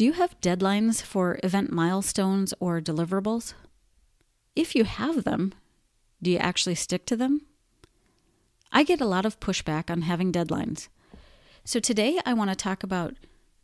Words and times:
Do 0.00 0.06
you 0.06 0.12
have 0.14 0.40
deadlines 0.40 1.02
for 1.02 1.38
event 1.42 1.70
milestones 1.70 2.54
or 2.58 2.80
deliverables? 2.80 3.52
If 4.56 4.74
you 4.74 4.84
have 4.84 5.24
them, 5.24 5.52
do 6.22 6.30
you 6.30 6.38
actually 6.38 6.76
stick 6.76 7.04
to 7.04 7.16
them? 7.16 7.42
I 8.72 8.82
get 8.82 9.02
a 9.02 9.06
lot 9.06 9.26
of 9.26 9.40
pushback 9.40 9.90
on 9.90 10.00
having 10.00 10.32
deadlines. 10.32 10.88
So 11.66 11.80
today 11.80 12.18
I 12.24 12.32
want 12.32 12.48
to 12.48 12.56
talk 12.56 12.82
about 12.82 13.14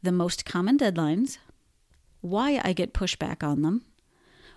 the 0.03 0.13
most 0.13 0.45
common 0.45 0.77
deadlines, 0.77 1.39
why 2.21 2.61
I 2.63 2.75
get 2.75 2.93
pushback 2.93 3.43
on 3.43 3.63
them, 3.63 3.87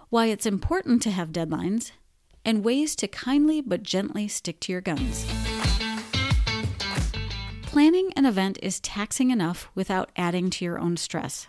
why 0.10 0.26
it's 0.26 0.46
important 0.46 1.02
to 1.04 1.12
have 1.12 1.30
deadlines, 1.30 1.92
and 2.44 2.66
ways 2.66 2.94
to 2.98 3.08
kindly 3.08 3.62
but 3.62 3.84
gently 3.84 4.28
stick 4.28 4.60
to 4.60 4.74
your 4.74 4.82
guns. 4.82 5.26
Planning 7.62 8.12
an 8.18 8.26
event 8.26 8.60
is 8.62 8.82
taxing 8.82 9.32
enough 9.32 9.70
without 9.76 10.12
adding 10.18 10.50
to 10.50 10.66
your 10.66 10.78
own 10.78 10.98
stress. 10.98 11.48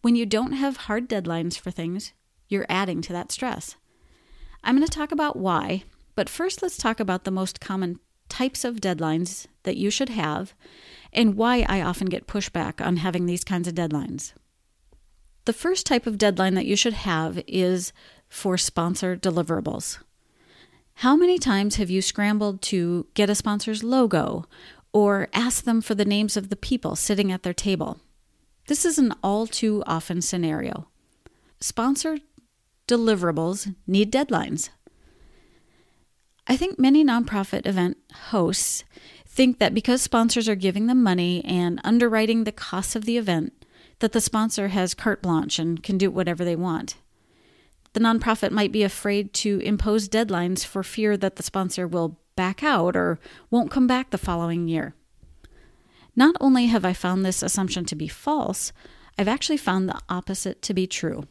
When 0.00 0.14
you 0.14 0.26
don't 0.26 0.52
have 0.52 0.76
hard 0.76 1.08
deadlines 1.08 1.58
for 1.58 1.70
things, 1.70 2.12
you're 2.48 2.66
adding 2.68 3.02
to 3.02 3.12
that 3.12 3.32
stress. 3.32 3.76
I'm 4.62 4.76
going 4.76 4.86
to 4.86 4.92
talk 4.92 5.12
about 5.12 5.36
why, 5.36 5.84
but 6.14 6.28
first 6.28 6.62
let's 6.62 6.76
talk 6.76 7.00
about 7.00 7.24
the 7.24 7.30
most 7.30 7.60
common 7.60 7.98
types 8.28 8.64
of 8.64 8.76
deadlines 8.76 9.46
that 9.62 9.76
you 9.76 9.90
should 9.90 10.10
have 10.10 10.54
and 11.12 11.34
why 11.34 11.64
I 11.68 11.80
often 11.80 12.08
get 12.08 12.26
pushback 12.26 12.84
on 12.84 12.98
having 12.98 13.26
these 13.26 13.44
kinds 13.44 13.66
of 13.66 13.74
deadlines. 13.74 14.32
The 15.46 15.52
first 15.52 15.86
type 15.86 16.06
of 16.06 16.18
deadline 16.18 16.54
that 16.54 16.66
you 16.66 16.76
should 16.76 16.92
have 16.92 17.42
is 17.46 17.92
for 18.28 18.58
sponsor 18.58 19.16
deliverables. 19.16 19.98
How 20.94 21.16
many 21.16 21.38
times 21.38 21.76
have 21.76 21.90
you 21.90 22.02
scrambled 22.02 22.60
to 22.62 23.06
get 23.14 23.30
a 23.30 23.34
sponsor's 23.34 23.82
logo 23.82 24.44
or 24.92 25.28
ask 25.32 25.64
them 25.64 25.80
for 25.80 25.94
the 25.94 26.04
names 26.04 26.36
of 26.36 26.50
the 26.50 26.56
people 26.56 26.96
sitting 26.96 27.32
at 27.32 27.44
their 27.44 27.54
table? 27.54 28.00
This 28.68 28.84
is 28.84 28.98
an 28.98 29.14
all 29.22 29.46
too 29.46 29.82
often 29.86 30.20
scenario. 30.20 30.88
Sponsor 31.58 32.18
deliverables 32.86 33.74
need 33.86 34.12
deadlines. 34.12 34.68
I 36.46 36.56
think 36.56 36.78
many 36.78 37.02
nonprofit 37.02 37.66
event 37.66 37.96
hosts 38.28 38.84
think 39.26 39.58
that 39.58 39.72
because 39.72 40.02
sponsors 40.02 40.50
are 40.50 40.54
giving 40.54 40.86
them 40.86 41.02
money 41.02 41.42
and 41.46 41.80
underwriting 41.82 42.44
the 42.44 42.52
costs 42.52 42.94
of 42.94 43.06
the 43.06 43.16
event, 43.16 43.64
that 44.00 44.12
the 44.12 44.20
sponsor 44.20 44.68
has 44.68 44.92
carte 44.92 45.22
blanche 45.22 45.58
and 45.58 45.82
can 45.82 45.96
do 45.96 46.10
whatever 46.10 46.44
they 46.44 46.56
want. 46.56 46.96
The 47.94 48.00
nonprofit 48.00 48.50
might 48.50 48.70
be 48.70 48.82
afraid 48.82 49.32
to 49.34 49.60
impose 49.60 50.10
deadlines 50.10 50.64
for 50.66 50.82
fear 50.82 51.16
that 51.16 51.36
the 51.36 51.42
sponsor 51.42 51.88
will 51.88 52.18
back 52.36 52.62
out 52.62 52.96
or 52.96 53.18
won't 53.50 53.70
come 53.70 53.86
back 53.86 54.10
the 54.10 54.18
following 54.18 54.68
year. 54.68 54.94
Not 56.18 56.34
only 56.40 56.66
have 56.66 56.84
I 56.84 56.94
found 56.94 57.24
this 57.24 57.44
assumption 57.44 57.84
to 57.84 57.94
be 57.94 58.08
false, 58.08 58.72
I've 59.16 59.28
actually 59.28 59.56
found 59.56 59.88
the 59.88 60.00
opposite 60.08 60.62
to 60.62 60.74
be 60.74 60.84
true. 60.84 61.28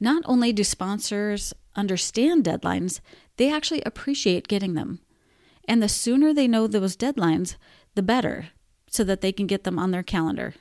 Not 0.00 0.22
only 0.26 0.52
do 0.52 0.64
sponsors 0.64 1.54
understand 1.76 2.44
deadlines, 2.44 3.00
they 3.38 3.50
actually 3.50 3.82
appreciate 3.86 4.48
getting 4.48 4.74
them. 4.74 5.00
And 5.66 5.82
the 5.82 5.88
sooner 5.88 6.34
they 6.34 6.46
know 6.46 6.66
those 6.66 6.94
deadlines, 6.94 7.56
the 7.94 8.02
better, 8.02 8.48
so 8.86 9.02
that 9.02 9.22
they 9.22 9.32
can 9.32 9.46
get 9.46 9.64
them 9.64 9.78
on 9.78 9.92
their 9.92 10.02
calendar. 10.02 10.52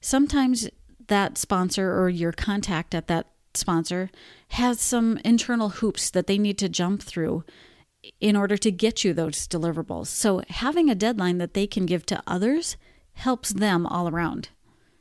Sometimes 0.00 0.70
that 1.08 1.38
sponsor 1.38 2.00
or 2.00 2.08
your 2.08 2.30
contact 2.30 2.94
at 2.94 3.08
that 3.08 3.26
sponsor 3.54 4.08
has 4.50 4.80
some 4.80 5.18
internal 5.24 5.70
hoops 5.70 6.10
that 6.10 6.28
they 6.28 6.38
need 6.38 6.58
to 6.58 6.68
jump 6.68 7.02
through 7.02 7.42
in 8.20 8.36
order 8.36 8.56
to 8.56 8.70
get 8.70 9.04
you 9.04 9.12
those 9.12 9.46
deliverables. 9.48 10.06
So 10.06 10.42
having 10.48 10.88
a 10.88 10.94
deadline 10.94 11.38
that 11.38 11.54
they 11.54 11.66
can 11.66 11.86
give 11.86 12.06
to 12.06 12.22
others 12.26 12.76
helps 13.14 13.52
them 13.52 13.86
all 13.86 14.08
around. 14.08 14.50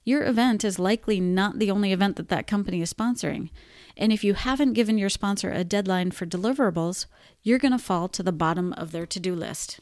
Your 0.03 0.23
event 0.23 0.63
is 0.63 0.77
likely 0.77 1.19
not 1.19 1.57
the 1.57 1.71
only 1.71 1.91
event 1.91 2.15
that 2.17 2.29
that 2.29 2.47
company 2.47 2.81
is 2.81 2.93
sponsoring. 2.93 3.49
And 3.97 4.11
if 4.11 4.23
you 4.23 4.35
haven't 4.35 4.73
given 4.73 4.97
your 4.97 5.09
sponsor 5.09 5.49
a 5.51 5.63
deadline 5.63 6.11
for 6.11 6.25
deliverables, 6.25 7.07
you're 7.41 7.59
going 7.59 7.71
to 7.71 7.79
fall 7.79 8.07
to 8.09 8.21
the 8.21 8.31
bottom 8.31 8.73
of 8.73 8.91
their 8.91 9.07
to 9.07 9.19
do 9.19 9.33
list. 9.33 9.79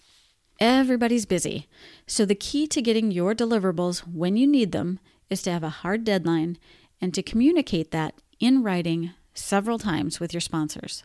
Everybody's 0.59 1.25
busy. 1.25 1.67
So 2.07 2.25
the 2.25 2.35
key 2.35 2.67
to 2.67 2.81
getting 2.81 3.11
your 3.11 3.35
deliverables 3.35 3.99
when 3.99 4.37
you 4.37 4.47
need 4.47 4.71
them 4.71 4.99
is 5.29 5.41
to 5.43 5.51
have 5.51 5.63
a 5.63 5.69
hard 5.69 6.03
deadline 6.03 6.57
and 7.01 7.13
to 7.13 7.23
communicate 7.23 7.91
that 7.91 8.15
in 8.39 8.63
writing 8.63 9.11
several 9.33 9.77
times 9.77 10.19
with 10.19 10.33
your 10.33 10.41
sponsors. 10.41 11.03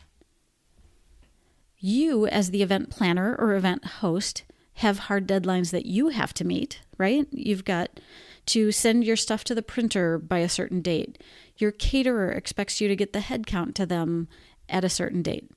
You, 1.79 2.27
as 2.27 2.51
the 2.51 2.63
event 2.63 2.91
planner 2.91 3.37
or 3.39 3.55
event 3.55 3.85
host, 3.85 4.45
have 4.75 5.01
hard 5.01 5.27
deadlines 5.27 5.71
that 5.71 5.87
you 5.87 6.09
have 6.09 6.35
to 6.35 6.45
meet, 6.45 6.81
right? 6.99 7.27
You've 7.31 7.65
got 7.65 8.01
to 8.47 8.73
send 8.73 9.05
your 9.05 9.17
stuff 9.17 9.45
to 9.45 9.55
the 9.55 9.63
printer 9.63 10.19
by 10.19 10.39
a 10.39 10.49
certain 10.49 10.81
date. 10.81 11.23
Your 11.57 11.71
caterer 11.71 12.31
expects 12.31 12.81
you 12.81 12.89
to 12.89 12.97
get 12.97 13.13
the 13.13 13.19
headcount 13.21 13.75
to 13.75 13.87
them 13.87 14.29
at 14.69 14.85
a 14.85 14.89
certain 14.89 15.23
date. 15.23 15.51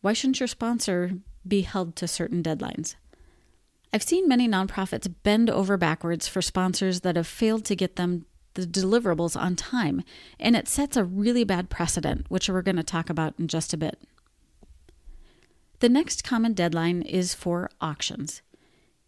Why 0.00 0.12
shouldn't 0.12 0.40
your 0.40 0.46
sponsor 0.46 1.12
be 1.46 1.62
held 1.62 1.96
to 1.96 2.08
certain 2.08 2.42
deadlines? 2.42 2.94
I've 3.92 4.02
seen 4.02 4.28
many 4.28 4.48
nonprofits 4.48 5.12
bend 5.22 5.50
over 5.50 5.76
backwards 5.76 6.28
for 6.28 6.42
sponsors 6.42 7.00
that 7.00 7.16
have 7.16 7.26
failed 7.26 7.64
to 7.66 7.76
get 7.76 7.96
them 7.96 8.26
the 8.54 8.62
deliverables 8.62 9.40
on 9.40 9.56
time, 9.56 10.02
and 10.38 10.56
it 10.56 10.68
sets 10.68 10.96
a 10.96 11.04
really 11.04 11.44
bad 11.44 11.70
precedent, 11.70 12.26
which 12.28 12.48
we're 12.48 12.62
going 12.62 12.76
to 12.76 12.82
talk 12.82 13.10
about 13.10 13.34
in 13.38 13.48
just 13.48 13.72
a 13.72 13.76
bit. 13.76 14.00
The 15.80 15.88
next 15.88 16.22
common 16.22 16.52
deadline 16.52 17.00
is 17.00 17.32
for 17.32 17.70
auctions. 17.80 18.42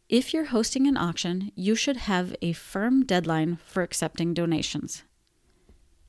If 0.09 0.33
you're 0.33 0.47
hosting 0.47 0.87
an 0.87 0.97
auction, 0.97 1.53
you 1.55 1.75
should 1.75 1.99
have 1.99 2.35
a 2.41 2.55
firm 2.55 3.05
deadline 3.05 3.59
for 3.67 3.83
accepting 3.83 4.33
donations. 4.33 5.03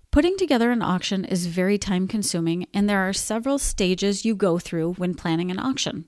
Putting 0.09 0.37
together 0.37 0.71
an 0.71 0.81
auction 0.81 1.25
is 1.25 1.47
very 1.47 1.77
time 1.77 2.07
consuming, 2.07 2.65
and 2.73 2.87
there 2.87 2.99
are 2.99 3.11
several 3.11 3.59
stages 3.59 4.23
you 4.23 4.35
go 4.35 4.57
through 4.57 4.93
when 4.93 5.15
planning 5.15 5.51
an 5.51 5.59
auction. 5.59 6.05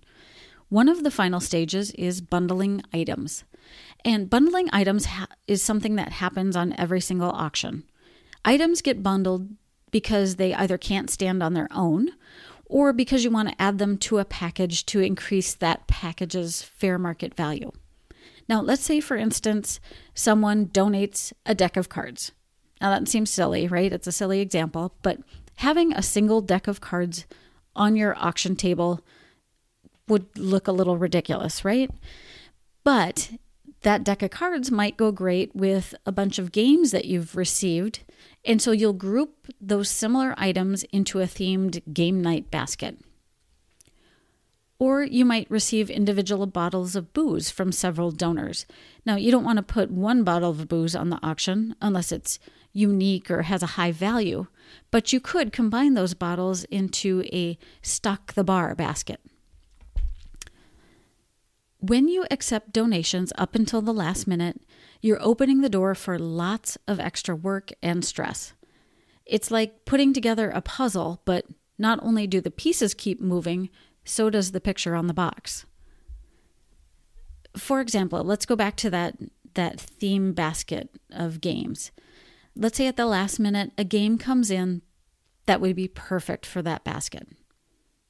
One 0.69 0.87
of 0.87 1.03
the 1.03 1.11
final 1.11 1.41
stages 1.41 1.91
is 1.91 2.21
bundling 2.21 2.81
items. 2.93 3.43
And 4.05 4.29
bundling 4.29 4.69
items 4.71 5.05
ha- 5.05 5.27
is 5.47 5.61
something 5.61 5.95
that 5.95 6.13
happens 6.13 6.55
on 6.55 6.73
every 6.77 7.01
single 7.01 7.31
auction. 7.31 7.83
Items 8.45 8.81
get 8.81 9.03
bundled 9.03 9.49
because 9.91 10.37
they 10.37 10.53
either 10.53 10.77
can't 10.77 11.09
stand 11.09 11.43
on 11.43 11.53
their 11.53 11.67
own 11.71 12.11
or 12.65 12.93
because 12.93 13.23
you 13.23 13.31
want 13.31 13.49
to 13.49 13.61
add 13.61 13.77
them 13.77 13.97
to 13.97 14.17
a 14.17 14.25
package 14.25 14.85
to 14.87 14.99
increase 14.99 15.53
that 15.53 15.87
package's 15.87 16.61
fair 16.63 16.97
market 16.97 17.33
value. 17.33 17.71
Now, 18.47 18.61
let's 18.61 18.83
say, 18.83 18.99
for 18.99 19.17
instance, 19.17 19.79
someone 20.13 20.67
donates 20.67 21.33
a 21.45 21.55
deck 21.55 21.77
of 21.77 21.89
cards. 21.89 22.31
Now, 22.81 22.91
that 22.91 23.07
seems 23.07 23.29
silly, 23.29 23.67
right? 23.67 23.91
It's 23.91 24.07
a 24.07 24.11
silly 24.11 24.39
example, 24.39 24.93
but 25.01 25.19
having 25.57 25.93
a 25.93 26.03
single 26.03 26.41
deck 26.41 26.67
of 26.67 26.81
cards 26.81 27.25
on 27.75 27.95
your 27.95 28.15
auction 28.17 28.55
table 28.55 29.01
would 30.07 30.25
look 30.37 30.67
a 30.67 30.71
little 30.71 30.97
ridiculous, 30.97 31.65
right? 31.65 31.89
But 32.83 33.31
that 33.85 34.03
deck 34.03 34.23
of 34.23 34.31
cards 34.31 34.71
might 34.71 34.97
go 34.97 35.11
great 35.11 35.55
with 35.55 35.93
a 36.07 36.11
bunch 36.11 36.39
of 36.39 36.51
games 36.51 36.89
that 36.89 37.05
you've 37.05 37.35
received. 37.35 37.99
And 38.43 38.59
so 38.59 38.71
you'll 38.71 38.93
group 38.93 39.47
those 39.61 39.91
similar 39.91 40.33
items 40.39 40.83
into 40.85 41.21
a 41.21 41.25
themed 41.25 41.93
game 41.93 42.19
night 42.19 42.49
basket. 42.49 42.97
Or 44.79 45.03
you 45.03 45.23
might 45.23 45.49
receive 45.51 45.91
individual 45.91 46.47
bottles 46.47 46.95
of 46.95 47.13
booze 47.13 47.51
from 47.51 47.71
several 47.71 48.09
donors. 48.09 48.65
Now, 49.05 49.17
you 49.17 49.29
don't 49.29 49.45
want 49.45 49.57
to 49.57 49.63
put 49.63 49.91
one 49.91 50.23
bottle 50.23 50.49
of 50.49 50.67
booze 50.67 50.95
on 50.95 51.11
the 51.11 51.19
auction 51.21 51.75
unless 51.79 52.11
it's 52.11 52.39
unique 52.73 53.29
or 53.29 53.43
has 53.43 53.61
a 53.61 53.77
high 53.77 53.91
value, 53.91 54.47
but 54.89 55.13
you 55.13 55.19
could 55.19 55.53
combine 55.53 55.93
those 55.93 56.15
bottles 56.15 56.63
into 56.65 57.21
a 57.31 57.55
stock 57.83 58.33
the 58.33 58.43
bar 58.43 58.73
basket. 58.73 59.21
When 61.87 62.07
you 62.07 62.25
accept 62.31 62.73
donations 62.73 63.31
up 63.37 63.53
until 63.53 63.79
the 63.79 63.93
last 63.93 64.25
minute, 64.25 64.59
you're 65.03 65.21
opening 65.21 65.61
the 65.61 65.69
door 65.69 65.93
for 65.93 66.17
lots 66.17 66.79
of 66.87 66.99
extra 66.99 67.35
work 67.35 67.71
and 67.83 68.03
stress. 68.03 68.53
It's 69.23 69.51
like 69.51 69.85
putting 69.85 70.11
together 70.11 70.49
a 70.49 70.63
puzzle, 70.63 71.21
but 71.25 71.45
not 71.77 71.99
only 72.01 72.25
do 72.25 72.41
the 72.41 72.49
pieces 72.49 72.95
keep 72.95 73.21
moving, 73.21 73.69
so 74.03 74.31
does 74.31 74.51
the 74.51 74.59
picture 74.59 74.95
on 74.95 75.05
the 75.05 75.13
box. 75.13 75.67
For 77.55 77.81
example, 77.81 78.23
let's 78.23 78.47
go 78.47 78.55
back 78.55 78.77
to 78.77 78.89
that 78.89 79.17
that 79.53 79.79
theme 79.79 80.33
basket 80.33 80.89
of 81.11 81.39
games. 81.39 81.91
Let's 82.55 82.77
say 82.77 82.87
at 82.87 82.97
the 82.97 83.05
last 83.05 83.39
minute 83.39 83.73
a 83.77 83.83
game 83.83 84.17
comes 84.17 84.49
in 84.49 84.81
that 85.45 85.61
would 85.61 85.75
be 85.75 85.87
perfect 85.87 86.47
for 86.47 86.63
that 86.63 86.83
basket. 86.83 87.27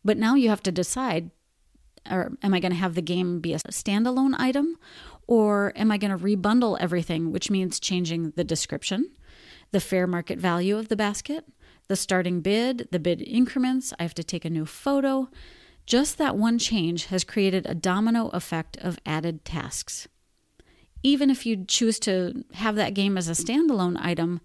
But 0.06 0.18
now 0.18 0.36
you 0.36 0.48
have 0.48 0.64
to 0.64 0.72
decide 0.72 1.32
or 2.10 2.32
am 2.44 2.54
I 2.54 2.60
going 2.60 2.72
to 2.72 2.78
have 2.78 2.96
the 2.96 3.02
game 3.02 3.40
be 3.40 3.54
a 3.54 3.58
standalone 3.58 4.36
item 4.38 4.78
or 5.28 5.74
am 5.76 5.92
I 5.92 5.98
going 5.98 6.16
to 6.16 6.24
rebundle 6.24 6.78
everything, 6.80 7.32
which 7.32 7.50
means 7.50 7.80
changing 7.80 8.32
the 8.32 8.44
description, 8.44 9.12
the 9.72 9.80
fair 9.80 10.06
market 10.08 10.38
value 10.40 10.78
of 10.78 10.88
the 10.88 10.96
basket, 10.96 11.46
the 11.88 11.96
starting 11.96 12.42
bid, 12.42 12.88
the 12.92 13.00
bid 13.00 13.22
increments, 13.22 13.94
I 14.00 14.04
have 14.04 14.14
to 14.16 14.24
take 14.24 14.46
a 14.46 14.50
new 14.50 14.66
photo, 14.66 15.30
just 15.86 16.18
that 16.18 16.36
one 16.36 16.58
change 16.58 17.06
has 17.08 17.24
created 17.24 17.66
a 17.66 17.76
domino 17.76 18.30
effect 18.30 18.78
of 18.78 19.00
added 19.06 19.46
tasks. 19.46 20.08
even 21.04 21.30
if 21.30 21.46
you 21.46 21.64
choose 21.66 22.00
to 22.00 22.44
have 22.54 22.76
that 22.76 22.96
game 22.96 23.16
as 23.16 23.30
a 23.30 23.34
standalone 23.34 23.96
item, 24.00 24.42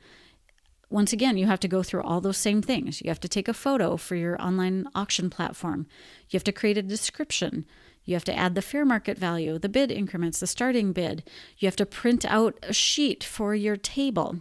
once 0.90 1.12
again, 1.12 1.38
you 1.38 1.46
have 1.46 1.60
to 1.60 1.68
go 1.68 1.82
through 1.84 2.02
all 2.02 2.20
those 2.20 2.36
same 2.36 2.60
things. 2.60 3.00
You 3.00 3.08
have 3.08 3.20
to 3.20 3.28
take 3.28 3.46
a 3.46 3.54
photo 3.54 3.96
for 3.96 4.16
your 4.16 4.40
online 4.42 4.86
auction 4.94 5.30
platform. 5.30 5.86
You 6.28 6.36
have 6.36 6.44
to 6.44 6.52
create 6.52 6.76
a 6.76 6.82
description. 6.82 7.64
You 8.04 8.14
have 8.14 8.24
to 8.24 8.36
add 8.36 8.56
the 8.56 8.62
fair 8.62 8.84
market 8.84 9.16
value, 9.16 9.58
the 9.58 9.68
bid 9.68 9.92
increments, 9.92 10.40
the 10.40 10.48
starting 10.48 10.92
bid. 10.92 11.22
You 11.58 11.66
have 11.66 11.76
to 11.76 11.86
print 11.86 12.24
out 12.24 12.58
a 12.64 12.72
sheet 12.72 13.22
for 13.22 13.54
your 13.54 13.76
table. 13.76 14.40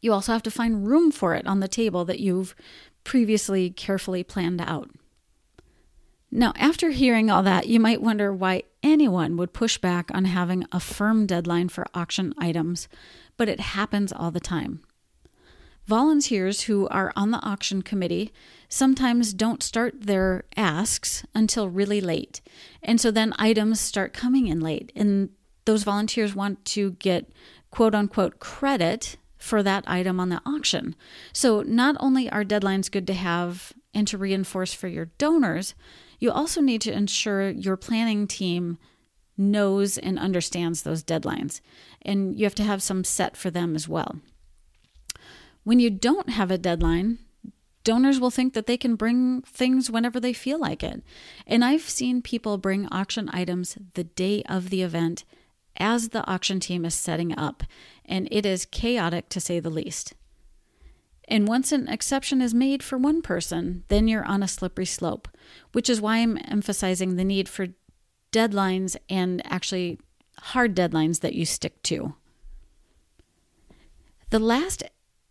You 0.00 0.12
also 0.12 0.32
have 0.32 0.42
to 0.42 0.50
find 0.50 0.86
room 0.86 1.12
for 1.12 1.34
it 1.34 1.46
on 1.46 1.60
the 1.60 1.68
table 1.68 2.04
that 2.06 2.20
you've 2.20 2.56
previously 3.04 3.70
carefully 3.70 4.24
planned 4.24 4.60
out. 4.60 4.90
Now, 6.30 6.52
after 6.56 6.90
hearing 6.90 7.30
all 7.30 7.42
that, 7.44 7.68
you 7.68 7.80
might 7.80 8.02
wonder 8.02 8.32
why 8.32 8.64
anyone 8.82 9.36
would 9.36 9.52
push 9.52 9.78
back 9.78 10.10
on 10.12 10.24
having 10.26 10.66
a 10.72 10.80
firm 10.80 11.26
deadline 11.26 11.68
for 11.68 11.86
auction 11.94 12.34
items, 12.38 12.88
but 13.36 13.48
it 13.48 13.60
happens 13.60 14.12
all 14.12 14.30
the 14.30 14.40
time. 14.40 14.82
Volunteers 15.88 16.64
who 16.64 16.86
are 16.88 17.14
on 17.16 17.30
the 17.30 17.42
auction 17.42 17.80
committee 17.80 18.30
sometimes 18.68 19.32
don't 19.32 19.62
start 19.62 20.02
their 20.02 20.44
asks 20.54 21.24
until 21.34 21.70
really 21.70 22.02
late. 22.02 22.42
And 22.82 23.00
so 23.00 23.10
then 23.10 23.32
items 23.38 23.80
start 23.80 24.12
coming 24.12 24.48
in 24.48 24.60
late. 24.60 24.92
And 24.94 25.30
those 25.64 25.84
volunteers 25.84 26.34
want 26.34 26.62
to 26.66 26.90
get 26.92 27.32
quote 27.70 27.94
unquote 27.94 28.38
credit 28.38 29.16
for 29.38 29.62
that 29.62 29.84
item 29.86 30.20
on 30.20 30.28
the 30.28 30.42
auction. 30.44 30.94
So 31.32 31.62
not 31.62 31.96
only 32.00 32.28
are 32.28 32.44
deadlines 32.44 32.90
good 32.90 33.06
to 33.06 33.14
have 33.14 33.72
and 33.94 34.06
to 34.08 34.18
reinforce 34.18 34.74
for 34.74 34.88
your 34.88 35.06
donors, 35.16 35.74
you 36.18 36.30
also 36.30 36.60
need 36.60 36.82
to 36.82 36.92
ensure 36.92 37.48
your 37.48 37.78
planning 37.78 38.26
team 38.26 38.76
knows 39.38 39.96
and 39.96 40.18
understands 40.18 40.82
those 40.82 41.02
deadlines. 41.02 41.62
And 42.02 42.38
you 42.38 42.44
have 42.44 42.56
to 42.56 42.64
have 42.64 42.82
some 42.82 43.04
set 43.04 43.38
for 43.38 43.50
them 43.50 43.74
as 43.74 43.88
well. 43.88 44.16
When 45.68 45.80
you 45.80 45.90
don't 45.90 46.30
have 46.30 46.50
a 46.50 46.56
deadline, 46.56 47.18
donors 47.84 48.18
will 48.18 48.30
think 48.30 48.54
that 48.54 48.66
they 48.66 48.78
can 48.78 48.96
bring 48.96 49.42
things 49.42 49.90
whenever 49.90 50.18
they 50.18 50.32
feel 50.32 50.58
like 50.58 50.82
it. 50.82 51.02
And 51.46 51.62
I've 51.62 51.82
seen 51.82 52.22
people 52.22 52.56
bring 52.56 52.88
auction 52.90 53.28
items 53.34 53.76
the 53.92 54.04
day 54.04 54.42
of 54.48 54.70
the 54.70 54.80
event 54.80 55.26
as 55.76 56.08
the 56.08 56.26
auction 56.26 56.58
team 56.58 56.86
is 56.86 56.94
setting 56.94 57.38
up, 57.38 57.64
and 58.06 58.28
it 58.30 58.46
is 58.46 58.64
chaotic 58.64 59.28
to 59.28 59.40
say 59.40 59.60
the 59.60 59.68
least. 59.68 60.14
And 61.28 61.46
once 61.46 61.70
an 61.70 61.86
exception 61.86 62.40
is 62.40 62.54
made 62.54 62.82
for 62.82 62.96
one 62.96 63.20
person, 63.20 63.84
then 63.88 64.08
you're 64.08 64.24
on 64.24 64.42
a 64.42 64.48
slippery 64.48 64.86
slope, 64.86 65.28
which 65.72 65.90
is 65.90 66.00
why 66.00 66.16
I'm 66.16 66.38
emphasizing 66.46 67.16
the 67.16 67.24
need 67.24 67.46
for 67.46 67.66
deadlines 68.32 68.96
and 69.10 69.42
actually 69.44 70.00
hard 70.38 70.74
deadlines 70.74 71.20
that 71.20 71.34
you 71.34 71.44
stick 71.44 71.82
to. 71.82 72.14
The 74.30 74.38
last 74.38 74.82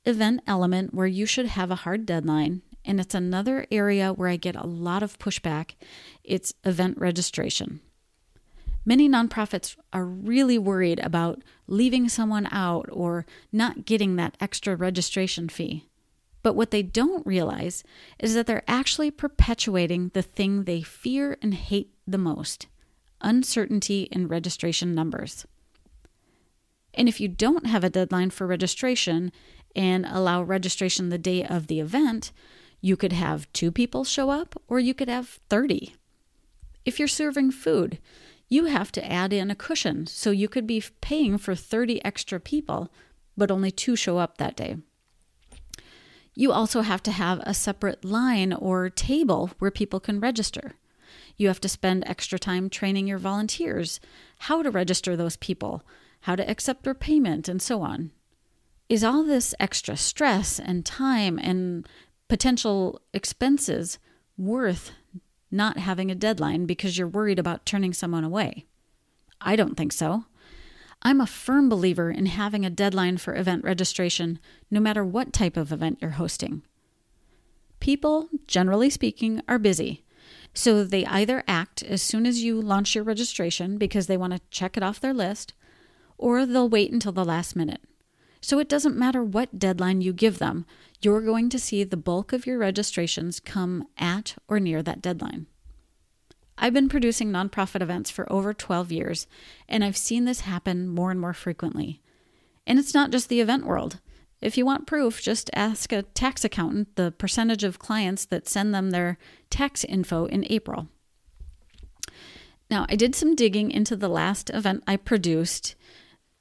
event 0.07 0.41
element 0.47 0.93
where 0.93 1.07
you 1.07 1.25
should 1.25 1.47
have 1.47 1.69
a 1.69 1.75
hard 1.75 2.05
deadline, 2.05 2.61
and 2.85 2.99
it's 2.99 3.13
another 3.13 3.67
area 3.69 4.13
where 4.13 4.29
I 4.29 4.37
get 4.37 4.55
a 4.55 4.65
lot 4.65 5.03
of 5.03 5.19
pushback. 5.19 5.75
It's 6.23 6.53
event 6.63 6.97
registration. 6.97 7.81
Many 8.85 9.09
nonprofits 9.09 9.75
are 9.91 10.05
really 10.05 10.57
worried 10.57 10.99
about 11.01 11.43
leaving 11.67 12.07
someone 12.07 12.47
out 12.51 12.87
or 12.89 13.25
not 13.51 13.85
getting 13.85 14.15
that 14.15 14.37
extra 14.39 14.77
registration 14.77 15.49
fee. 15.49 15.83
But 16.41 16.55
what 16.55 16.71
they 16.71 16.83
don't 16.83 17.27
realize 17.27 17.83
is 18.17 18.33
that 18.33 18.47
they're 18.47 18.63
actually 18.65 19.11
perpetuating 19.11 20.11
the 20.13 20.21
thing 20.21 20.63
they 20.63 20.81
fear 20.81 21.37
and 21.41 21.53
hate 21.53 21.93
the 22.07 22.17
most 22.17 22.67
uncertainty 23.19 24.03
in 24.03 24.29
registration 24.29 24.95
numbers. 24.95 25.45
And 26.93 27.07
if 27.07 27.19
you 27.19 27.27
don't 27.27 27.67
have 27.67 27.83
a 27.83 27.89
deadline 27.89 28.31
for 28.31 28.47
registration, 28.47 29.31
and 29.75 30.05
allow 30.05 30.41
registration 30.41 31.09
the 31.09 31.17
day 31.17 31.43
of 31.43 31.67
the 31.67 31.79
event, 31.79 32.31
you 32.81 32.95
could 32.95 33.13
have 33.13 33.51
two 33.53 33.71
people 33.71 34.03
show 34.03 34.29
up 34.29 34.61
or 34.67 34.79
you 34.79 34.93
could 34.93 35.09
have 35.09 35.39
30. 35.49 35.95
If 36.85 36.99
you're 36.99 37.07
serving 37.07 37.51
food, 37.51 37.99
you 38.47 38.65
have 38.65 38.91
to 38.93 39.05
add 39.05 39.33
in 39.33 39.51
a 39.51 39.55
cushion, 39.55 40.07
so 40.07 40.31
you 40.31 40.47
could 40.47 40.65
be 40.65 40.83
paying 41.01 41.37
for 41.37 41.53
30 41.53 42.03
extra 42.05 42.39
people, 42.39 42.91
but 43.35 43.51
only 43.51 43.71
two 43.71 43.95
show 43.95 44.17
up 44.17 44.37
that 44.37 44.55
day. 44.55 44.77
You 46.33 46.51
also 46.51 46.81
have 46.81 47.03
to 47.03 47.11
have 47.11 47.39
a 47.43 47.53
separate 47.53 48.05
line 48.05 48.53
or 48.53 48.89
table 48.89 49.51
where 49.59 49.71
people 49.71 49.99
can 49.99 50.19
register. 50.19 50.73
You 51.35 51.47
have 51.47 51.59
to 51.61 51.69
spend 51.69 52.03
extra 52.07 52.39
time 52.39 52.69
training 52.69 53.07
your 53.07 53.17
volunteers 53.17 53.99
how 54.39 54.61
to 54.61 54.71
register 54.71 55.15
those 55.15 55.35
people, 55.35 55.83
how 56.21 56.35
to 56.35 56.49
accept 56.49 56.83
their 56.83 56.93
payment, 56.93 57.47
and 57.49 57.61
so 57.61 57.81
on 57.81 58.11
is 58.89 59.03
all 59.03 59.23
this 59.23 59.53
extra 59.59 59.97
stress 59.97 60.59
and 60.59 60.85
time 60.85 61.37
and 61.39 61.87
potential 62.27 63.01
expenses 63.13 63.99
worth 64.37 64.91
not 65.51 65.77
having 65.77 66.11
a 66.11 66.15
deadline 66.15 66.65
because 66.65 66.97
you're 66.97 67.07
worried 67.07 67.39
about 67.39 67.65
turning 67.65 67.93
someone 67.93 68.23
away? 68.23 68.65
I 69.41 69.55
don't 69.55 69.75
think 69.75 69.93
so. 69.93 70.25
I'm 71.01 71.21
a 71.21 71.27
firm 71.27 71.69
believer 71.69 72.09
in 72.09 72.25
having 72.25 72.65
a 72.65 72.71
deadline 72.71 73.17
for 73.17 73.35
event 73.35 73.63
registration, 73.63 74.39
no 74.71 74.79
matter 74.79 75.05
what 75.05 75.31
type 75.31 75.55
of 75.55 75.71
event 75.71 75.99
you're 76.01 76.11
hosting. 76.11 76.63
People, 77.79 78.29
generally 78.47 78.89
speaking, 78.89 79.41
are 79.47 79.59
busy, 79.59 80.03
so 80.53 80.83
they 80.83 81.05
either 81.05 81.43
act 81.47 81.83
as 81.83 82.01
soon 82.01 82.25
as 82.25 82.43
you 82.43 82.59
launch 82.59 82.95
your 82.95 83.03
registration 83.03 83.77
because 83.77 84.07
they 84.07 84.17
want 84.17 84.33
to 84.33 84.41
check 84.49 84.75
it 84.75 84.81
off 84.81 84.99
their 84.99 85.13
list, 85.13 85.53
or 86.17 86.45
they'll 86.45 86.67
wait 86.67 86.91
until 86.91 87.11
the 87.11 87.23
last 87.23 87.55
minute. 87.55 87.81
So 88.41 88.59
it 88.59 88.69
doesn't 88.69 88.97
matter 88.97 89.23
what 89.23 89.59
deadline 89.59 90.01
you 90.01 90.13
give 90.13 90.39
them, 90.39 90.65
you're 91.01 91.21
going 91.21 91.49
to 91.49 91.59
see 91.59 91.83
the 91.83 91.97
bulk 91.97 92.33
of 92.33 92.47
your 92.47 92.57
registrations 92.57 93.39
come 93.39 93.87
at 93.97 94.35
or 94.47 94.59
near 94.59 94.81
that 94.83 95.01
deadline. 95.01 95.47
I've 96.57 96.73
been 96.73 96.89
producing 96.89 97.31
nonprofit 97.31 97.81
events 97.81 98.09
for 98.09 98.31
over 98.31 98.53
12 98.53 98.91
years, 98.91 99.27
and 99.69 99.83
I've 99.83 99.97
seen 99.97 100.25
this 100.25 100.41
happen 100.41 100.87
more 100.87 101.11
and 101.11 101.19
more 101.19 101.33
frequently. 101.33 102.01
And 102.65 102.79
it's 102.79 102.95
not 102.95 103.11
just 103.11 103.29
the 103.29 103.41
event 103.41 103.65
world. 103.65 103.99
If 104.41 104.57
you 104.57 104.65
want 104.65 104.87
proof, 104.87 105.21
just 105.21 105.49
ask 105.53 105.91
a 105.91 106.03
tax 106.03 106.43
accountant 106.43 106.95
the 106.95 107.11
percentage 107.11 107.63
of 107.63 107.79
clients 107.79 108.25
that 108.25 108.47
send 108.47 108.73
them 108.73 108.89
their 108.89 109.17
tax 109.49 109.83
info 109.83 110.25
in 110.25 110.45
April. 110.49 110.87
Now, 112.69 112.85
I 112.89 112.95
did 112.95 113.15
some 113.15 113.35
digging 113.35 113.71
into 113.71 113.95
the 113.95 114.09
last 114.09 114.49
event 114.49 114.83
I 114.85 114.97
produced 114.97 115.75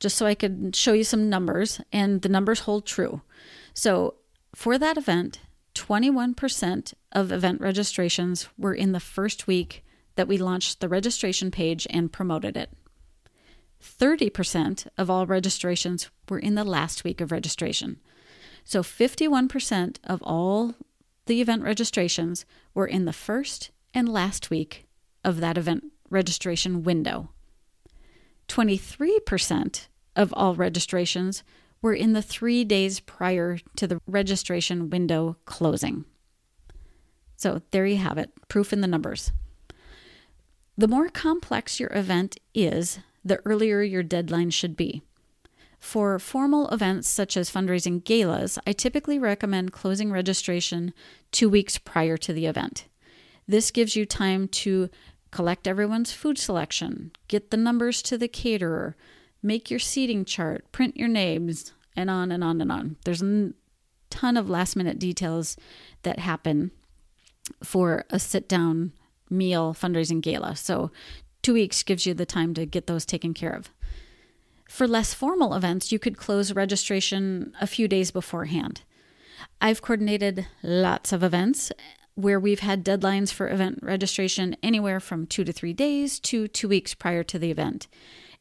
just 0.01 0.17
so 0.17 0.27
I 0.27 0.35
could 0.35 0.77
show 0.77 0.93
you 0.93 1.05
some 1.05 1.31
numbers, 1.31 1.81
and 1.93 2.23
the 2.23 2.29
numbers 2.29 2.61
hold 2.61 2.87
true. 2.87 3.23
So, 3.75 4.15
for 4.55 4.79
that 4.79 4.97
event, 4.97 5.41
21% 5.75 6.95
of 7.13 7.33
event 7.33 7.61
registrations 7.61 8.49
were 8.57 8.75
in 8.75 8.93
the 8.93 9.01
first 9.01 9.47
week 9.47 9.85
that 10.17 10.29
we 10.29 10.39
launched 10.39 10.81
the 10.81 10.89
registration 10.89 11.51
page 11.51 11.87
and 11.91 12.13
promoted 12.13 12.57
it. 12.57 12.71
30% 13.83 14.89
of 14.97 15.11
all 15.11 15.27
registrations 15.27 16.11
were 16.29 16.39
in 16.39 16.55
the 16.55 16.65
last 16.65 17.05
week 17.05 17.21
of 17.21 17.31
registration. 17.31 18.01
So 18.65 18.83
51% 18.83 19.99
of 20.05 20.23
all 20.23 20.75
the 21.27 21.41
event 21.41 21.63
registrations 21.63 22.47
were 22.75 22.87
in 22.87 23.05
the 23.05 23.13
first 23.13 23.71
and 23.93 24.09
last 24.09 24.51
week 24.51 24.87
of 25.23 25.41
that 25.41 25.59
event 25.59 25.85
registration 26.11 26.83
window. 26.83 27.31
23% 28.49 29.87
of 30.15 30.33
all 30.37 30.55
registrations 30.55 31.43
were 31.83 31.95
in 31.95 32.13
the 32.13 32.23
three 32.23 32.65
days 32.65 33.01
prior 33.01 33.59
to 33.77 33.87
the 33.87 34.01
registration 34.07 34.91
window 34.91 35.37
closing. 35.45 36.05
So 37.37 37.63
there 37.71 37.87
you 37.87 37.99
have 37.99 38.19
it 38.19 38.31
proof 38.49 38.73
in 38.73 38.81
the 38.81 38.87
numbers. 38.87 39.33
The 40.79 40.89
more 40.89 41.09
complex 41.09 41.79
your 41.79 41.93
event 41.93 42.39
is, 42.55 42.99
the 43.25 43.41
earlier 43.45 43.83
your 43.83 44.03
deadline 44.03 44.51
should 44.51 44.77
be. 44.77 45.03
For 45.79 46.19
formal 46.19 46.69
events 46.69 47.09
such 47.09 47.37
as 47.37 47.51
fundraising 47.51 48.03
galas, 48.03 48.59
I 48.67 48.73
typically 48.73 49.19
recommend 49.19 49.73
closing 49.73 50.11
registration 50.11 50.93
two 51.33 51.49
weeks 51.49 51.79
prior 51.79 52.17
to 52.19 52.33
the 52.33 52.47
event. 52.47 52.87
This 53.47 53.71
gives 53.71 53.95
you 53.95 54.07
time 54.07 54.49
to 54.49 54.91
collect 55.37 55.69
everyone's 55.69 56.13
food 56.13 56.39
selection, 56.39 57.13
get 57.29 57.51
the 57.51 57.59
numbers 57.59 58.01
to 58.01 58.17
the 58.17 58.27
caterer, 58.27 58.97
make 59.43 59.71
your 59.71 59.79
seating 59.79 60.25
chart, 60.25 60.65
print 60.73 60.97
your 60.97 61.09
names, 61.09 61.75
and 61.95 62.09
on 62.09 62.33
and 62.33 62.43
on 62.43 62.59
and 62.63 62.73
on. 62.73 62.97
There's 63.05 63.21
a 63.21 63.53
ton 64.09 64.39
of 64.39 64.49
last 64.49 64.77
minute 64.77 64.99
details 64.99 65.59
that 66.05 66.21
happen 66.21 66.71
for 67.63 68.07
a 68.09 68.19
sit 68.19 68.49
down 68.49 68.95
meal 69.29 69.75
fundraising 69.75 70.23
gala. 70.23 70.57
So, 70.57 70.91
two 71.43 71.53
weeks 71.53 71.83
gives 71.83 72.07
you 72.07 72.15
the 72.15 72.25
time 72.25 72.55
to 72.55 72.65
get 72.65 72.87
those 72.87 73.05
taken 73.05 73.35
care 73.35 73.53
of. 73.53 73.69
For 74.67 74.89
less 74.89 75.13
formal 75.13 75.53
events, 75.53 75.93
you 75.93 75.99
could 75.99 76.17
close 76.17 76.55
registration 76.55 77.55
a 77.61 77.67
few 77.67 77.89
days 77.89 78.11
beforehand. 78.11 78.81
I've 79.61 79.83
coordinated 79.83 80.47
lots 80.63 81.13
of 81.13 81.23
events 81.23 81.73
where 82.17 82.41
we've 82.41 82.61
had 82.61 82.85
deadlines 82.85 83.33
for 83.33 83.49
event 83.49 83.79
registration 83.83 84.57
anywhere 84.63 84.99
from 84.99 85.27
two 85.27 85.45
to 85.45 85.53
three 85.53 85.73
days 85.73 86.19
to 86.19 86.49
two 86.49 86.69
weeks 86.69 86.93
prior 86.95 87.23
to 87.23 87.39
the 87.39 87.51
event. 87.51 87.87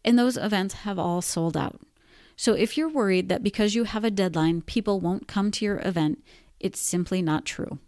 and 0.06 0.18
those 0.20 0.38
events 0.38 0.76
have 0.86 1.00
all 1.00 1.22
sold 1.22 1.58
out. 1.58 1.82
So 2.38 2.54
if 2.54 2.78
you're 2.78 2.88
worried 2.88 3.28
that 3.30 3.44
because 3.44 3.74
you 3.76 3.86
have 3.86 4.04
a 4.04 4.12
deadline, 4.12 4.62
people 4.62 5.00
won't 5.00 5.28
come 5.28 5.50
to 5.52 5.66
your 5.66 5.80
event, 5.80 6.24
it's 6.60 6.80
simply 6.80 7.22
not 7.22 7.44
true. 7.44 7.80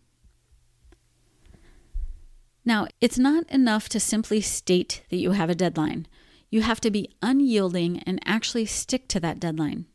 Now, 2.66 2.88
it's 3.00 3.20
not 3.20 3.50
enough 3.50 3.88
to 3.90 4.00
simply 4.00 4.42
state 4.42 5.04
that 5.10 5.18
you 5.18 5.32
have 5.32 5.50
a 5.50 5.56
deadline. 5.56 6.08
You 6.50 6.64
have 6.64 6.82
to 6.82 6.92
be 6.92 7.16
unyielding 7.22 8.00
and 8.00 8.20
actually 8.26 8.66
stick 8.66 9.08
to 9.10 9.20
that 9.20 9.40
deadline. 9.40 9.86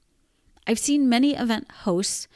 I've 0.67 0.79
seen 0.79 1.09
many 1.09 1.35
event 1.35 1.71
hosts 1.83 2.29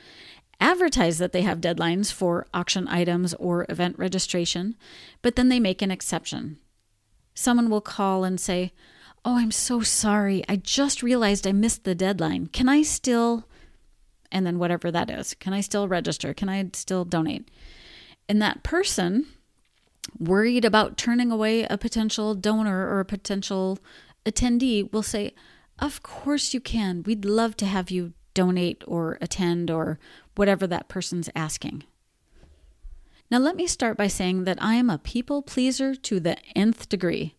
advertise 0.60 1.18
that 1.18 1.32
they 1.32 1.42
have 1.42 1.60
deadlines 1.60 2.12
for 2.12 2.46
auction 2.54 2.88
items 2.88 3.34
or 3.34 3.66
event 3.68 3.98
registration, 3.98 4.76
but 5.22 5.36
then 5.36 5.48
they 5.48 5.60
make 5.60 5.82
an 5.82 5.90
exception. 5.90 6.58
Someone 7.34 7.68
will 7.70 7.80
call 7.80 8.24
and 8.24 8.40
say, 8.40 8.72
Oh, 9.24 9.38
I'm 9.38 9.50
so 9.50 9.80
sorry. 9.80 10.44
I 10.48 10.54
just 10.54 11.02
realized 11.02 11.46
I 11.46 11.52
missed 11.52 11.82
the 11.82 11.96
deadline. 11.96 12.46
Can 12.46 12.68
I 12.68 12.82
still, 12.82 13.48
and 14.30 14.46
then 14.46 14.60
whatever 14.60 14.92
that 14.92 15.10
is, 15.10 15.34
can 15.34 15.52
I 15.52 15.60
still 15.62 15.88
register? 15.88 16.32
Can 16.32 16.48
I 16.48 16.70
still 16.74 17.04
donate? 17.04 17.50
And 18.28 18.40
that 18.40 18.62
person, 18.62 19.26
worried 20.16 20.64
about 20.64 20.96
turning 20.96 21.32
away 21.32 21.64
a 21.64 21.76
potential 21.76 22.36
donor 22.36 22.88
or 22.88 23.00
a 23.00 23.04
potential 23.04 23.80
attendee, 24.24 24.92
will 24.92 25.02
say, 25.02 25.34
Of 25.80 26.04
course 26.04 26.54
you 26.54 26.60
can. 26.60 27.02
We'd 27.02 27.24
love 27.24 27.56
to 27.56 27.66
have 27.66 27.90
you 27.90 28.12
donate 28.36 28.84
or 28.86 29.18
attend 29.20 29.70
or 29.70 29.98
whatever 30.36 30.66
that 30.68 30.88
person's 30.88 31.30
asking. 31.34 31.82
Now, 33.30 33.38
let 33.38 33.56
me 33.56 33.66
start 33.66 33.96
by 33.96 34.06
saying 34.06 34.44
that 34.44 34.62
I 34.62 34.74
am 34.74 34.88
a 34.88 34.98
people 34.98 35.42
pleaser 35.42 35.96
to 35.96 36.20
the 36.20 36.36
nth 36.54 36.88
degree, 36.88 37.34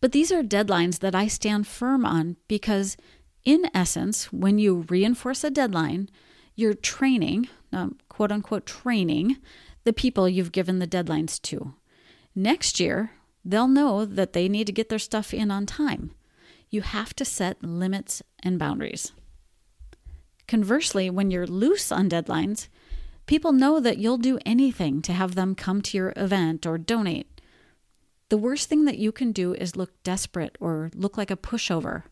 but 0.00 0.12
these 0.12 0.30
are 0.30 0.42
deadlines 0.42 0.98
that 0.98 1.14
I 1.14 1.28
stand 1.28 1.66
firm 1.66 2.04
on 2.04 2.36
because, 2.46 2.96
in 3.44 3.70
essence, 3.72 4.32
when 4.32 4.58
you 4.58 4.84
reinforce 4.90 5.42
a 5.44 5.50
deadline, 5.50 6.10
you're 6.54 6.74
training, 6.74 7.48
um, 7.72 7.96
quote 8.10 8.32
unquote, 8.32 8.66
training 8.66 9.38
the 9.84 9.94
people 9.94 10.28
you've 10.28 10.52
given 10.52 10.78
the 10.78 10.86
deadlines 10.86 11.40
to. 11.42 11.72
Next 12.34 12.78
year, 12.78 13.12
they'll 13.44 13.68
know 13.68 14.04
that 14.04 14.34
they 14.34 14.48
need 14.48 14.66
to 14.66 14.72
get 14.72 14.90
their 14.90 14.98
stuff 14.98 15.32
in 15.32 15.50
on 15.50 15.64
time. 15.64 16.10
You 16.68 16.82
have 16.82 17.14
to 17.16 17.24
set 17.24 17.64
limits 17.64 18.22
and 18.42 18.58
boundaries. 18.58 19.12
Conversely, 20.50 21.08
when 21.08 21.30
you're 21.30 21.46
loose 21.46 21.92
on 21.92 22.10
deadlines, 22.10 22.66
people 23.26 23.52
know 23.52 23.78
that 23.78 23.98
you'll 23.98 24.18
do 24.18 24.40
anything 24.44 25.00
to 25.02 25.12
have 25.12 25.36
them 25.36 25.54
come 25.54 25.80
to 25.80 25.96
your 25.96 26.12
event 26.16 26.66
or 26.66 26.76
donate. 26.76 27.40
The 28.30 28.36
worst 28.36 28.68
thing 28.68 28.84
that 28.84 28.98
you 28.98 29.12
can 29.12 29.30
do 29.30 29.54
is 29.54 29.76
look 29.76 29.92
desperate 30.02 30.58
or 30.58 30.90
look 30.92 31.16
like 31.16 31.30
a 31.30 31.36
pushover. 31.36 32.02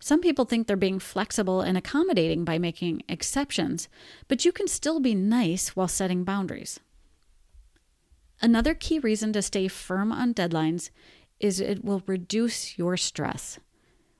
Some 0.00 0.20
people 0.20 0.46
think 0.46 0.66
they're 0.66 0.76
being 0.76 0.98
flexible 0.98 1.60
and 1.60 1.78
accommodating 1.78 2.44
by 2.44 2.58
making 2.58 3.04
exceptions, 3.08 3.88
but 4.26 4.44
you 4.44 4.50
can 4.50 4.66
still 4.66 4.98
be 4.98 5.14
nice 5.14 5.76
while 5.76 5.86
setting 5.86 6.24
boundaries. 6.24 6.80
Another 8.42 8.74
key 8.74 8.98
reason 8.98 9.32
to 9.34 9.42
stay 9.42 9.68
firm 9.68 10.10
on 10.10 10.34
deadlines 10.34 10.90
is 11.38 11.60
it 11.60 11.84
will 11.84 12.02
reduce 12.04 12.76
your 12.76 12.96
stress. 12.96 13.60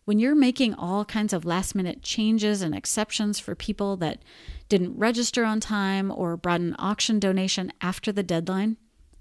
When 0.09 0.19
you're 0.19 0.35
making 0.35 0.73
all 0.73 1.05
kinds 1.05 1.35
of 1.35 1.45
last 1.45 1.75
minute 1.75 2.01
changes 2.01 2.63
and 2.63 2.75
exceptions 2.75 3.39
for 3.39 3.55
people 3.55 3.99
that 3.99 4.23
didn't 4.71 4.97
register 4.97 5.45
on 5.45 5.61
time 5.61 6.11
or 6.11 6.35
brought 6.35 6.63
an 6.63 6.75
auction 6.79 7.21
donation 7.21 7.71
after 7.83 8.11
the 8.11 8.23
deadline, 8.23 8.79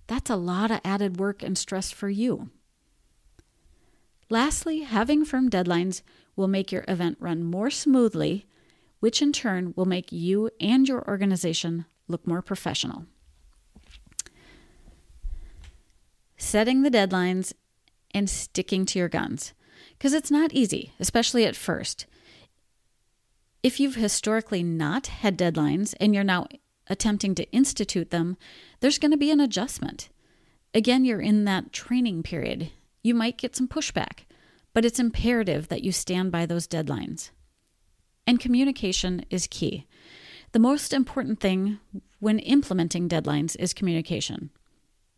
that's 0.07 0.29
a 0.29 0.37
lot 0.37 0.71
of 0.71 0.79
added 0.85 1.19
work 1.19 1.43
and 1.43 1.57
stress 1.57 1.91
for 1.91 2.07
you. 2.07 2.51
Lastly, 4.29 4.83
having 4.83 5.25
firm 5.25 5.49
deadlines 5.49 6.03
will 6.37 6.47
make 6.47 6.71
your 6.71 6.85
event 6.87 7.17
run 7.19 7.43
more 7.43 7.69
smoothly, 7.69 8.45
which 9.01 9.21
in 9.21 9.33
turn 9.33 9.73
will 9.75 9.83
make 9.83 10.13
you 10.13 10.49
and 10.57 10.87
your 10.87 11.05
organization 11.05 11.83
look 12.07 12.25
more 12.25 12.41
professional. 12.41 13.07
Setting 16.37 16.83
the 16.83 16.89
deadlines 16.89 17.51
and 18.11 18.29
sticking 18.29 18.85
to 18.85 18.99
your 18.99 19.09
guns 19.09 19.53
because 19.97 20.13
it's 20.13 20.31
not 20.31 20.53
easy, 20.53 20.93
especially 20.99 21.45
at 21.45 21.55
first. 21.55 22.05
If 23.63 23.79
you've 23.79 23.95
historically 23.95 24.63
not 24.63 25.07
had 25.07 25.37
deadlines 25.37 25.95
and 25.99 26.13
you're 26.13 26.23
now 26.23 26.47
attempting 26.87 27.35
to 27.35 27.51
institute 27.51 28.11
them, 28.11 28.37
there's 28.79 28.99
going 28.99 29.11
to 29.11 29.17
be 29.17 29.31
an 29.31 29.39
adjustment. 29.39 30.09
Again, 30.73 31.05
you're 31.05 31.21
in 31.21 31.45
that 31.45 31.73
training 31.73 32.23
period. 32.23 32.71
You 33.03 33.15
might 33.15 33.37
get 33.37 33.55
some 33.55 33.67
pushback, 33.67 34.25
but 34.73 34.85
it's 34.85 34.99
imperative 34.99 35.69
that 35.69 35.83
you 35.83 35.91
stand 35.91 36.31
by 36.31 36.45
those 36.45 36.67
deadlines. 36.67 37.31
And 38.25 38.39
communication 38.39 39.25
is 39.29 39.47
key. 39.47 39.87
The 40.51 40.59
most 40.59 40.93
important 40.93 41.39
thing 41.39 41.79
when 42.19 42.39
implementing 42.39 43.09
deadlines 43.09 43.55
is 43.59 43.73
communication. 43.73 44.51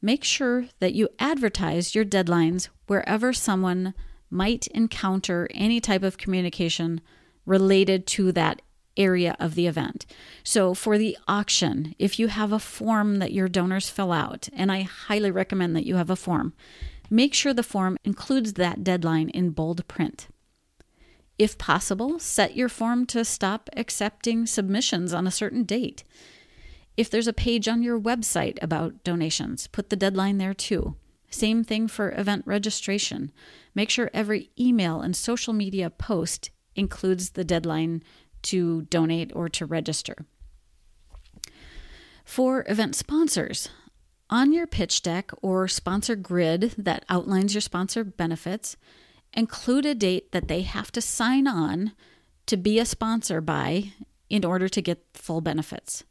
Make 0.02 0.24
sure 0.24 0.66
that 0.80 0.94
you 0.94 1.10
advertise 1.20 1.94
your 1.94 2.06
deadlines 2.06 2.70
wherever 2.88 3.34
someone 3.34 3.94
might 4.30 4.68
encounter 4.68 5.48
any 5.52 5.80
type 5.80 6.04
of 6.04 6.18
communication 6.18 7.02
related 7.46 8.06
to 8.08 8.32
that 8.32 8.62
area 8.98 9.36
of 9.40 9.56
the 9.56 9.66
event. 9.66 10.06
So, 10.44 10.74
for 10.74 10.98
the 10.98 11.18
auction, 11.28 11.96
if 11.98 12.20
you 12.20 12.28
have 12.28 12.52
a 12.52 12.60
form 12.60 13.20
that 13.20 13.32
your 13.32 13.48
donors 13.48 13.90
fill 13.90 14.12
out, 14.12 14.50
and 14.54 14.72
I 14.72 14.82
highly 14.82 15.32
recommend 15.32 15.76
that 15.76 15.86
you 15.86 15.96
have 15.96 16.10
a 16.10 16.16
form, 16.16 16.54
make 17.10 17.34
sure 17.34 17.54
the 17.54 17.64
form 17.64 17.98
includes 18.04 18.54
that 18.54 18.84
deadline 18.84 19.30
in 19.30 19.52
bold 19.52 19.88
print. 19.88 20.28
If 21.40 21.58
possible, 21.58 22.20
set 22.20 22.58
your 22.58 22.68
form 22.68 23.06
to 23.08 23.24
stop 23.24 23.70
accepting 23.78 24.46
submissions 24.46 25.14
on 25.14 25.26
a 25.26 25.32
certain 25.32 25.64
date. 25.64 26.04
If 26.98 27.10
there's 27.10 27.28
a 27.28 27.34
page 27.34 27.70
on 27.70 27.82
your 27.82 27.98
website 27.98 28.62
about 28.62 29.06
donations, 29.06 29.68
put 29.68 29.90
the 29.90 29.96
deadline 29.96 30.38
there 30.38 30.54
too. 30.54 30.98
Same 31.30 31.64
thing 31.64 31.88
for 31.88 32.12
event 32.12 32.44
registration. 32.46 33.32
Make 33.80 33.90
sure 33.90 34.12
every 34.14 34.52
email 34.60 35.00
and 35.00 35.16
social 35.16 35.54
media 35.54 35.90
post 35.90 36.50
includes 36.76 37.30
the 37.30 37.46
deadline 37.46 38.04
to 38.42 38.82
donate 38.82 39.32
or 39.34 39.48
to 39.48 39.66
register. 39.66 40.26
For 42.26 42.66
event 42.68 42.98
sponsors, 42.98 43.70
on 44.30 44.52
your 44.52 44.68
pitch 44.68 45.02
deck 45.02 45.32
or 45.42 45.70
sponsor 45.70 46.18
grid 46.18 46.74
that 46.78 47.06
outlines 47.08 47.54
your 47.54 47.62
sponsor 47.62 48.04
benefits, 48.04 48.76
include 49.34 49.86
a 49.86 49.96
date 49.96 50.34
that 50.34 50.50
they 50.50 50.64
have 50.64 50.92
to 50.92 51.00
sign 51.00 51.48
on 51.48 51.94
to 52.48 52.58
be 52.58 52.80
a 52.80 52.86
sponsor 52.86 53.40
by 53.40 53.94
in 54.30 54.44
order 54.44 54.68
to 54.68 54.82
get 54.82 55.06
full 55.14 55.40
benefits. 55.40 56.04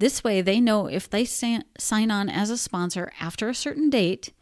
This 0.00 0.22
way, 0.22 0.42
they 0.42 0.60
know 0.60 0.86
if 0.86 1.08
they 1.08 1.24
sign 1.24 1.64
on 2.10 2.28
as 2.28 2.50
a 2.50 2.58
sponsor 2.58 3.10
after 3.18 3.48
a 3.48 3.54
certain 3.54 3.88
date, 3.88 4.34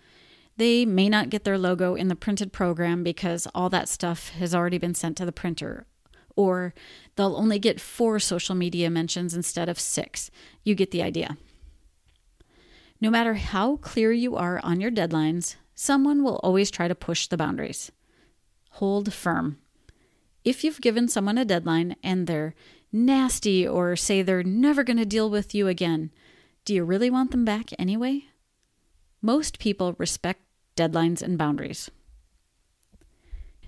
they 0.59 0.85
may 0.85 1.09
not 1.09 1.31
get 1.31 1.45
their 1.45 1.57
logo 1.57 1.95
in 1.95 2.09
the 2.09 2.17
printed 2.17 2.53
program 2.53 3.05
because 3.05 3.47
all 3.55 3.71
that 3.71 3.89
stuff 3.89 4.31
has 4.31 4.55
already 4.55 4.77
been 4.77 4.95
sent 4.95 5.17
to 5.17 5.25
the 5.25 5.33
printer. 5.33 5.87
Or 6.35 6.75
they'll 7.17 7.37
only 7.37 7.59
get 7.61 7.81
four 7.81 8.19
social 8.19 8.55
media 8.55 8.91
mentions 8.91 9.35
instead 9.35 9.69
of 9.69 9.79
six. 9.79 10.31
You 10.65 10.75
get 10.75 10.91
the 10.91 11.03
idea. 11.03 11.37
No 13.01 13.09
matter 13.09 13.35
how 13.35 13.77
clear 13.77 14.13
you 14.13 14.35
are 14.35 14.61
on 14.65 14.81
your 14.81 14.91
deadlines, 14.91 15.55
someone 15.77 16.25
will 16.25 16.41
always 16.43 16.73
try 16.73 16.89
to 16.89 16.95
push 16.95 17.29
the 17.29 17.37
boundaries. 17.37 17.93
Hold 18.73 19.13
firm. 19.15 19.59
If 20.45 20.65
you've 20.65 20.81
given 20.81 21.07
someone 21.07 21.39
a 21.39 21.45
deadline 21.45 21.95
and 22.03 22.27
they're 22.27 22.55
nasty 22.91 23.67
or 23.67 23.95
say 23.95 24.23
they're 24.23 24.43
never 24.43 24.83
going 24.83 24.97
to 24.97 25.07
deal 25.07 25.31
with 25.31 25.55
you 25.55 25.69
again, 25.69 26.11
do 26.65 26.75
you 26.75 26.83
really 26.83 27.11
want 27.11 27.31
them 27.31 27.45
back 27.45 27.71
anyway? 27.79 28.25
Most 29.23 29.59
people 29.59 29.95
respect 29.99 30.43
deadlines, 30.79 31.21
and 31.21 31.37
boundaries. 31.37 31.91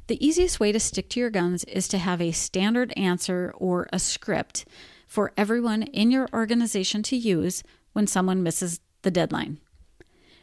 The 0.07 0.25
easiest 0.27 0.59
way 0.59 0.73
to 0.73 0.81
stick 0.81 1.09
to 1.11 1.21
your 1.21 1.31
guns 1.31 1.65
is 1.65 1.87
to 1.89 1.99
have 1.99 2.21
a 2.21 2.33
standard 2.33 2.93
answer 2.97 3.53
or 3.57 3.89
a 3.93 3.99
script 3.99 4.65
for 5.07 5.33
everyone 5.37 5.83
in 5.83 6.11
your 6.11 6.29
organization 6.33 7.03
to 7.05 7.17
use 7.17 7.63
when 7.93 8.07
someone 8.07 8.43
misses 8.43 8.81
the 9.03 9.11
deadline. 9.11 9.59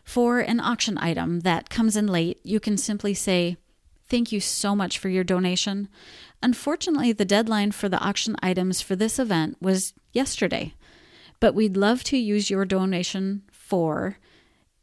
For 0.04 0.40
an 0.40 0.60
auction 0.62 0.98
item 0.98 1.42
that 1.42 1.70
comes 1.70 1.98
in 1.98 2.08
late, 2.08 2.40
you 2.44 2.60
can 2.60 2.78
simply 2.78 3.14
say, 3.14 3.58
Thank 4.10 4.32
you 4.32 4.40
so 4.40 4.74
much 4.74 5.00
for 5.00 5.10
your 5.10 5.26
donation. 5.26 5.90
Unfortunately, 6.42 7.12
the 7.12 7.26
deadline 7.26 7.74
for 7.74 7.90
the 7.90 8.00
auction 8.00 8.38
items 8.42 8.80
for 8.80 8.96
this 8.96 9.20
event 9.20 9.58
was 9.62 9.94
yesterday, 10.14 10.74
but 11.42 11.54
we'd 11.54 11.76
love 11.76 12.06
to 12.06 12.18
use 12.18 12.50
your 12.50 12.64
donation 12.64 13.44
for 13.52 14.18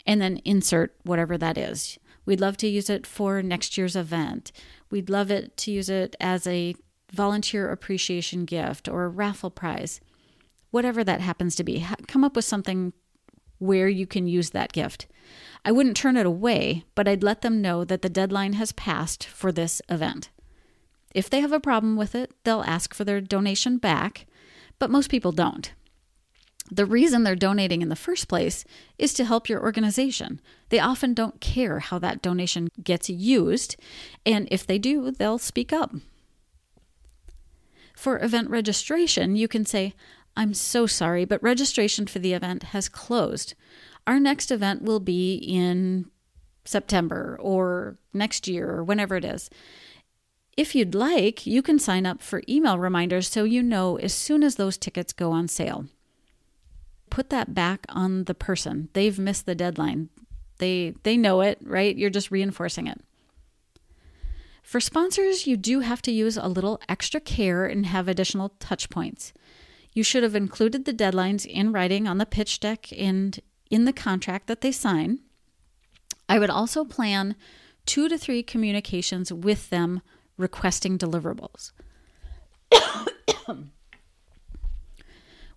and 0.07 0.21
then 0.21 0.41
insert 0.45 0.95
whatever 1.03 1.39
that 1.39 1.59
is. 1.59 1.99
We'd 2.27 2.41
love 2.41 2.57
to 2.59 2.69
use 2.69 2.89
it 2.89 3.07
for 3.07 3.43
next 3.43 3.77
year's 3.77 3.97
event. 3.97 4.53
We'd 4.91 5.11
love 5.11 5.31
it 5.31 5.57
to 5.59 5.71
use 5.71 5.89
it 5.89 6.17
as 6.21 6.47
a 6.47 6.75
volunteer 7.13 7.71
appreciation 7.71 8.45
gift 8.45 8.89
or 8.89 9.05
a 9.05 9.09
raffle 9.09 9.51
prize. 9.51 10.01
Whatever 10.71 11.05
that 11.05 11.21
happens 11.21 11.55
to 11.57 11.65
be, 11.65 11.87
come 12.09 12.25
up 12.25 12.35
with 12.35 12.45
something 12.45 12.93
where 13.59 13.89
you 13.89 14.07
can 14.07 14.27
use 14.27 14.51
that 14.51 14.73
gift. 14.73 15.07
I 15.65 15.73
wouldn't 15.73 15.97
turn 15.97 16.17
it 16.17 16.27
away, 16.27 16.85
but 16.95 17.09
I'd 17.09 17.23
let 17.23 17.43
them 17.43 17.63
know 17.63 17.85
that 17.85 18.03
the 18.03 18.09
deadline 18.09 18.55
has 18.55 18.73
passed 18.73 19.25
for 19.25 19.53
this 19.53 19.81
event. 19.89 20.31
If 21.15 21.31
they 21.31 21.41
have 21.41 21.53
a 21.53 21.61
problem 21.61 21.97
with 21.97 22.15
it, 22.15 22.33
they'll 22.45 22.65
ask 22.67 22.93
for 22.93 23.05
their 23.05 23.21
donation 23.21 23.79
back, 23.79 24.27
but 24.79 24.91
most 24.91 25.11
people 25.11 25.33
don't. 25.33 25.73
The 26.75 26.87
reason 26.87 27.23
they're 27.23 27.37
donating 27.37 27.83
in 27.83 27.89
the 27.89 27.95
first 27.95 28.27
place 28.27 28.65
is 28.99 29.15
to 29.15 29.25
help 29.25 29.49
your 29.49 29.63
organization. 29.63 30.41
They 30.71 30.81
often 30.81 31.15
don't 31.15 31.41
care 31.41 31.79
how 31.79 32.01
that 32.01 32.21
donation 32.21 32.69
gets 32.83 33.09
used, 33.09 33.77
and 34.27 34.49
if 34.51 34.67
they 34.67 34.81
do, 34.81 35.13
they'll 35.13 35.39
speak 35.39 35.73
up. 35.73 35.95
For 37.95 38.21
event 38.21 38.51
registration, 38.51 39.37
you 39.37 39.47
can 39.47 39.65
say, 39.65 39.95
I'm 40.37 40.53
so 40.53 40.85
sorry, 40.85 41.25
but 41.25 41.41
registration 41.45 42.09
for 42.09 42.19
the 42.19 42.33
event 42.33 42.65
has 42.65 42.89
closed. 42.89 43.55
Our 44.05 44.19
next 44.19 44.51
event 44.51 44.83
will 44.83 44.99
be 44.99 45.37
in 45.37 46.11
September 46.65 47.39
or 47.41 47.99
next 48.13 48.49
year 48.49 48.69
or 48.69 48.83
whenever 48.83 49.15
it 49.15 49.25
is. 49.25 49.49
If 50.57 50.75
you'd 50.75 50.97
like, 50.97 51.47
you 51.47 51.63
can 51.63 51.79
sign 51.79 52.05
up 52.05 52.21
for 52.21 52.43
email 52.49 52.81
reminders 52.81 53.29
so 53.29 53.45
you 53.45 53.63
know 53.63 53.97
as 53.97 54.13
soon 54.13 54.43
as 54.43 54.57
those 54.57 54.77
tickets 54.77 55.13
go 55.13 55.31
on 55.31 55.47
sale 55.47 55.87
put 57.15 57.31
that 57.31 57.55
back 57.55 57.87
on 57.91 58.25
the 58.25 58.35
person. 58.35 58.89
They've 58.93 59.21
missed 59.21 59.47
the 59.47 59.55
deadline. 59.55 60.09
They 60.59 60.95
they 61.05 61.17
know 61.17 61.43
it, 61.43 61.59
right? 61.63 61.97
You're 61.97 62.11
just 62.11 62.33
reinforcing 62.33 62.89
it. 62.89 63.01
For 64.65 64.81
sponsors, 64.81 65.47
you 65.47 65.57
do 65.57 65.79
have 65.79 66.03
to 66.03 66.11
use 66.11 66.37
a 66.37 66.49
little 66.49 66.81
extra 66.89 67.21
care 67.21 67.67
and 67.67 67.87
have 67.87 68.09
additional 68.09 68.49
touch 68.59 68.91
points. 68.91 69.33
You 69.93 70.03
should 70.03 70.25
have 70.25 70.35
included 70.35 70.87
the 70.87 70.93
deadlines 70.93 71.47
in 71.47 71.71
writing 71.71 72.09
on 72.09 72.19
the 72.19 72.27
pitch 72.27 72.59
deck 72.59 72.89
and 72.91 73.39
in 73.71 73.85
the 73.85 73.93
contract 73.93 74.49
that 74.49 74.61
they 74.61 74.73
sign. 74.73 75.21
I 76.29 76.41
would 76.41 76.51
also 76.51 76.85
plan 76.85 77.37
two 77.87 78.09
to 78.09 78.19
three 78.19 78.43
communications 78.43 79.33
with 79.33 79.71
them 79.71 80.03
requesting 80.37 80.99
deliverables. 80.99 81.71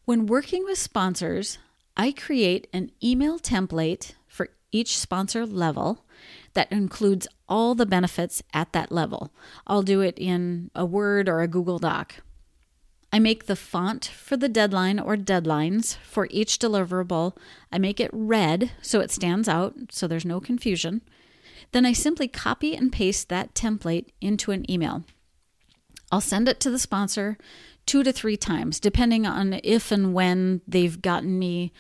When 0.08 0.26
working 0.26 0.64
with 0.64 0.78
sponsors, 0.78 1.58
I 1.98 2.14
create 2.14 2.68
an 2.72 2.92
email 3.04 3.38
template 3.40 4.14
for 4.26 4.48
each 4.72 4.98
sponsor 4.98 5.46
level 5.46 6.06
that 6.54 6.72
includes 6.72 7.28
all 7.50 7.76
the 7.76 7.86
benefits 7.86 8.42
at 8.54 8.72
that 8.72 8.90
level. 8.90 9.34
I'll 9.68 9.82
do 9.82 10.00
it 10.00 10.18
in 10.18 10.72
a 10.74 10.86
Word 10.86 11.28
or 11.28 11.42
a 11.42 11.48
Google 11.50 11.78
Doc. 11.78 12.24
I 13.12 13.20
make 13.20 13.48
the 13.48 13.58
font 13.58 14.06
for 14.06 14.38
the 14.38 14.48
deadline 14.48 14.98
or 14.98 15.18
deadlines 15.18 15.98
for 15.98 16.30
each 16.32 16.58
deliverable. 16.58 17.36
I 17.70 17.78
make 17.78 18.00
it 18.00 18.10
red 18.14 18.72
so 18.82 19.02
it 19.02 19.12
stands 19.12 19.50
out, 19.50 19.76
so 19.92 20.08
there's 20.08 20.24
no 20.24 20.40
confusion. 20.40 21.02
Then 21.74 21.86
I 21.86 21.92
simply 21.92 22.30
copy 22.30 22.78
and 22.78 22.94
paste 22.94 23.28
that 23.28 23.54
template 23.54 24.06
into 24.22 24.52
an 24.52 24.72
email. 24.72 25.04
I'll 26.14 26.22
send 26.22 26.48
it 26.48 26.62
to 26.62 26.70
the 26.70 26.80
sponsor 26.80 27.38
two 27.88 28.04
to 28.04 28.12
three 28.12 28.38
times, 28.38 28.80
depending 28.80 29.26
on 29.26 29.60
if 29.64 29.92
and 29.92 30.14
when 30.14 30.62
they've 30.68 31.02
gotten 31.02 31.40
me, 31.40 31.72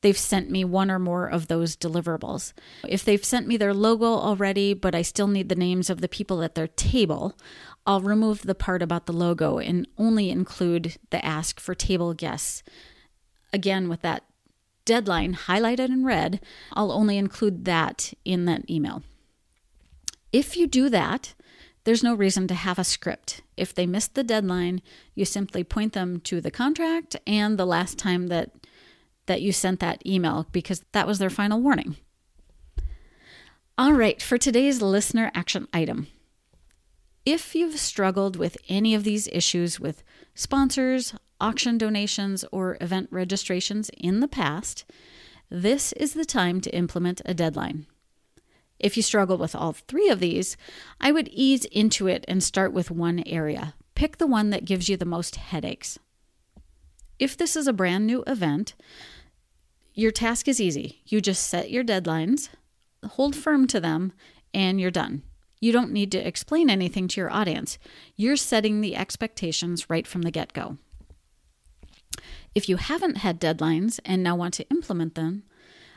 they've 0.00 0.16
sent 0.16 0.50
me 0.50 0.64
one 0.64 0.90
or 0.90 0.98
more 0.98 1.26
of 1.26 1.48
those 1.48 1.76
deliverables. 1.76 2.52
If 2.86 3.04
they've 3.04 3.24
sent 3.24 3.46
me 3.46 3.56
their 3.56 3.74
logo 3.74 4.06
already, 4.06 4.72
but 4.72 4.94
I 4.94 5.02
still 5.02 5.26
need 5.26 5.48
the 5.48 5.54
names 5.54 5.90
of 5.90 6.00
the 6.00 6.08
people 6.08 6.42
at 6.42 6.54
their 6.54 6.68
table, 6.68 7.36
I'll 7.86 8.00
remove 8.00 8.42
the 8.42 8.54
part 8.54 8.80
about 8.80 9.06
the 9.06 9.12
logo 9.12 9.58
and 9.58 9.86
only 9.98 10.30
include 10.30 10.96
the 11.10 11.24
ask 11.24 11.58
for 11.60 11.74
table 11.74 12.14
guests. 12.14 12.62
Again, 13.52 13.88
with 13.88 14.02
that 14.02 14.24
deadline 14.84 15.34
highlighted 15.34 15.88
in 15.88 16.04
red, 16.04 16.40
I'll 16.72 16.92
only 16.92 17.18
include 17.18 17.64
that 17.64 18.14
in 18.24 18.44
that 18.44 18.70
email. 18.70 19.02
If 20.32 20.56
you 20.56 20.66
do 20.66 20.88
that, 20.90 21.34
there's 21.88 22.04
no 22.04 22.14
reason 22.14 22.46
to 22.46 22.54
have 22.54 22.78
a 22.78 22.84
script. 22.84 23.40
If 23.56 23.74
they 23.74 23.86
missed 23.86 24.14
the 24.14 24.22
deadline, 24.22 24.82
you 25.14 25.24
simply 25.24 25.64
point 25.64 25.94
them 25.94 26.20
to 26.20 26.38
the 26.38 26.50
contract 26.50 27.16
and 27.26 27.56
the 27.56 27.64
last 27.64 27.96
time 27.96 28.26
that 28.26 28.50
that 29.24 29.40
you 29.40 29.52
sent 29.52 29.80
that 29.80 30.06
email 30.06 30.46
because 30.52 30.84
that 30.92 31.06
was 31.06 31.18
their 31.18 31.30
final 31.30 31.62
warning. 31.62 31.96
All 33.78 33.94
right, 33.94 34.20
for 34.20 34.36
today's 34.36 34.82
listener 34.82 35.30
action 35.34 35.66
item. 35.72 36.08
If 37.24 37.54
you've 37.54 37.80
struggled 37.80 38.36
with 38.36 38.58
any 38.68 38.94
of 38.94 39.04
these 39.04 39.26
issues 39.28 39.80
with 39.80 40.04
sponsors, 40.34 41.14
auction 41.40 41.78
donations, 41.78 42.44
or 42.52 42.76
event 42.82 43.08
registrations 43.10 43.90
in 43.96 44.20
the 44.20 44.28
past, 44.28 44.84
this 45.48 45.94
is 45.94 46.12
the 46.12 46.26
time 46.26 46.60
to 46.60 46.76
implement 46.76 47.22
a 47.24 47.32
deadline. 47.32 47.86
If 48.78 48.96
you 48.96 49.02
struggle 49.02 49.38
with 49.38 49.54
all 49.54 49.72
three 49.72 50.08
of 50.08 50.20
these, 50.20 50.56
I 51.00 51.12
would 51.12 51.28
ease 51.28 51.64
into 51.66 52.06
it 52.06 52.24
and 52.28 52.42
start 52.42 52.72
with 52.72 52.90
one 52.90 53.22
area. 53.26 53.74
Pick 53.94 54.18
the 54.18 54.26
one 54.26 54.50
that 54.50 54.64
gives 54.64 54.88
you 54.88 54.96
the 54.96 55.04
most 55.04 55.36
headaches. 55.36 55.98
If 57.18 57.36
this 57.36 57.56
is 57.56 57.66
a 57.66 57.72
brand 57.72 58.06
new 58.06 58.22
event, 58.26 58.74
your 59.94 60.12
task 60.12 60.46
is 60.46 60.60
easy. 60.60 61.02
You 61.06 61.20
just 61.20 61.44
set 61.48 61.72
your 61.72 61.82
deadlines, 61.82 62.50
hold 63.04 63.34
firm 63.34 63.66
to 63.68 63.80
them, 63.80 64.12
and 64.54 64.80
you're 64.80 64.92
done. 64.92 65.22
You 65.60 65.72
don't 65.72 65.90
need 65.90 66.12
to 66.12 66.24
explain 66.24 66.70
anything 66.70 67.08
to 67.08 67.20
your 67.20 67.32
audience. 67.32 67.78
You're 68.14 68.36
setting 68.36 68.80
the 68.80 68.94
expectations 68.94 69.90
right 69.90 70.06
from 70.06 70.22
the 70.22 70.30
get 70.30 70.52
go. 70.52 70.78
If 72.54 72.68
you 72.68 72.76
haven't 72.76 73.18
had 73.18 73.40
deadlines 73.40 73.98
and 74.04 74.22
now 74.22 74.36
want 74.36 74.54
to 74.54 74.68
implement 74.70 75.16
them, 75.16 75.42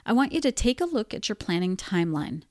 I 0.04 0.14
want 0.14 0.32
you 0.32 0.42
to 0.42 0.52
take 0.52 0.82
a 0.82 0.86
look 0.86 1.14
at 1.14 1.30
your 1.30 1.36
planning 1.36 1.78
timeline 1.78 2.42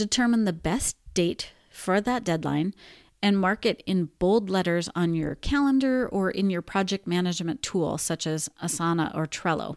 determine 0.00 0.46
the 0.46 0.52
best 0.54 0.96
date 1.12 1.52
for 1.70 2.00
that 2.00 2.24
deadline 2.24 2.74
and 3.22 3.38
mark 3.38 3.66
it 3.66 3.82
in 3.84 4.08
bold 4.18 4.48
letters 4.48 4.88
on 4.94 5.12
your 5.12 5.34
calendar 5.34 6.08
or 6.08 6.30
in 6.30 6.48
your 6.48 6.62
project 6.62 7.06
management 7.06 7.62
tool, 7.62 7.98
such 7.98 8.26
as 8.26 8.48
Asana 8.62 9.14
or 9.14 9.26
Trello. 9.26 9.76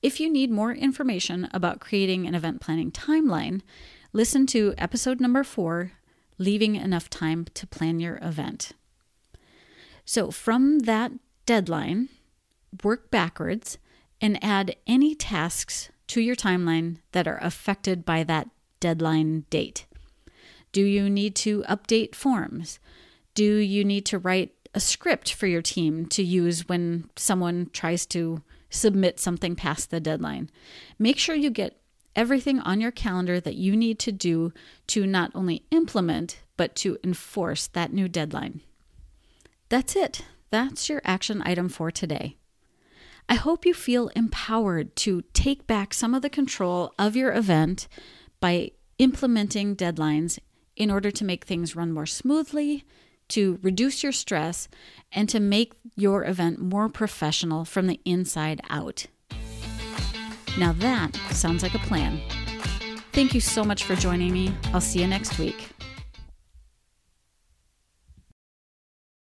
If 0.00 0.20
you 0.20 0.32
need 0.32 0.50
more 0.50 0.72
information 0.72 1.50
about 1.52 1.80
creating 1.80 2.26
an 2.26 2.34
event 2.34 2.62
planning 2.62 2.90
timeline, 2.90 3.60
listen 4.14 4.46
to 4.46 4.72
episode 4.78 5.20
number 5.20 5.44
four 5.44 5.92
Leaving 6.38 6.76
Enough 6.76 7.10
Time 7.10 7.44
to 7.52 7.66
Plan 7.66 8.00
Your 8.00 8.18
Event. 8.22 8.72
So, 10.06 10.30
from 10.30 10.80
that 10.80 11.12
deadline, 11.44 12.08
work 12.82 13.10
backwards 13.10 13.76
and 14.18 14.42
add 14.42 14.76
any 14.86 15.14
tasks 15.14 15.90
to 16.06 16.22
your 16.22 16.34
timeline 16.34 16.96
that 17.12 17.28
are 17.28 17.38
affected 17.42 18.06
by 18.06 18.24
that 18.24 18.48
deadline 18.80 19.44
date? 19.50 19.86
Do 20.72 20.82
you 20.82 21.10
need 21.10 21.34
to 21.36 21.62
update 21.68 22.14
forms? 22.14 22.78
Do 23.34 23.56
you 23.56 23.84
need 23.84 24.06
to 24.06 24.18
write 24.18 24.52
a 24.74 24.80
script 24.80 25.32
for 25.32 25.46
your 25.46 25.62
team 25.62 26.06
to 26.06 26.22
use 26.22 26.68
when 26.68 27.10
someone 27.16 27.70
tries 27.72 28.06
to 28.06 28.42
submit 28.70 29.18
something 29.18 29.56
past 29.56 29.90
the 29.90 30.00
deadline? 30.00 30.50
Make 30.98 31.18
sure 31.18 31.34
you 31.34 31.50
get 31.50 31.80
everything 32.14 32.60
on 32.60 32.80
your 32.80 32.90
calendar 32.90 33.40
that 33.40 33.54
you 33.54 33.76
need 33.76 33.98
to 34.00 34.12
do 34.12 34.52
to 34.88 35.06
not 35.06 35.30
only 35.34 35.64
implement, 35.70 36.40
but 36.56 36.74
to 36.76 36.98
enforce 37.02 37.66
that 37.68 37.92
new 37.92 38.08
deadline. 38.08 38.60
That's 39.68 39.96
it. 39.96 40.22
That's 40.50 40.88
your 40.88 41.00
action 41.04 41.42
item 41.44 41.68
for 41.68 41.90
today. 41.90 42.36
I 43.28 43.34
hope 43.34 43.64
you 43.64 43.74
feel 43.74 44.08
empowered 44.16 44.96
to 44.96 45.22
take 45.32 45.66
back 45.68 45.94
some 45.94 46.14
of 46.14 46.22
the 46.22 46.28
control 46.28 46.92
of 46.98 47.14
your 47.14 47.32
event 47.32 47.86
by 48.40 48.72
implementing 48.98 49.76
deadlines 49.76 50.38
in 50.76 50.90
order 50.90 51.10
to 51.10 51.24
make 51.24 51.44
things 51.44 51.76
run 51.76 51.92
more 51.92 52.06
smoothly, 52.06 52.84
to 53.28 53.58
reduce 53.62 54.02
your 54.02 54.12
stress, 54.12 54.68
and 55.12 55.28
to 55.28 55.38
make 55.38 55.74
your 55.94 56.24
event 56.24 56.58
more 56.60 56.88
professional 56.88 57.64
from 57.64 57.86
the 57.86 58.00
inside 58.04 58.60
out. 58.70 59.06
Now 60.58 60.72
that 60.72 61.14
sounds 61.30 61.62
like 61.62 61.74
a 61.74 61.78
plan. 61.78 62.20
Thank 63.12 63.34
you 63.34 63.40
so 63.40 63.64
much 63.64 63.84
for 63.84 63.94
joining 63.94 64.32
me. 64.32 64.54
I'll 64.72 64.80
see 64.80 65.00
you 65.00 65.06
next 65.06 65.38
week. 65.38 65.70